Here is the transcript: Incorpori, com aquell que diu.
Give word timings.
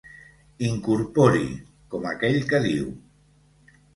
Incorpori, 0.67 1.51
com 1.93 2.09
aquell 2.13 2.39
que 2.53 2.63
diu. 2.65 2.89